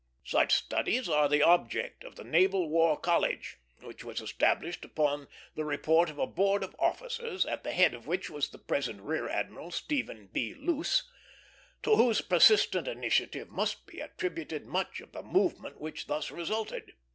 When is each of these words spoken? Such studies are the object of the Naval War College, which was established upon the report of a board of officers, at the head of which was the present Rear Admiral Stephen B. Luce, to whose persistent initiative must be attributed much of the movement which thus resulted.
Such 0.25 0.51
studies 0.55 1.07
are 1.07 1.29
the 1.29 1.43
object 1.43 2.03
of 2.03 2.15
the 2.15 2.23
Naval 2.23 2.67
War 2.71 2.97
College, 2.97 3.57
which 3.83 4.03
was 4.03 4.19
established 4.19 4.83
upon 4.83 5.27
the 5.53 5.63
report 5.63 6.09
of 6.09 6.17
a 6.17 6.25
board 6.25 6.63
of 6.63 6.75
officers, 6.79 7.45
at 7.45 7.63
the 7.63 7.71
head 7.71 7.93
of 7.93 8.07
which 8.07 8.27
was 8.27 8.49
the 8.49 8.57
present 8.57 8.99
Rear 9.03 9.29
Admiral 9.29 9.69
Stephen 9.69 10.27
B. 10.33 10.55
Luce, 10.55 11.07
to 11.83 11.95
whose 11.97 12.21
persistent 12.21 12.87
initiative 12.87 13.49
must 13.49 13.85
be 13.85 13.99
attributed 13.99 14.65
much 14.65 15.01
of 15.01 15.11
the 15.11 15.21
movement 15.21 15.79
which 15.79 16.07
thus 16.07 16.31
resulted. 16.31 16.93